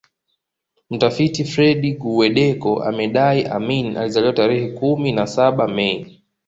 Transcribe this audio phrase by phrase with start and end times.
[0.89, 6.23] Mtafiti Fred Guweddeko amedai Amin alizaliwa tarehe kumi na saba Mei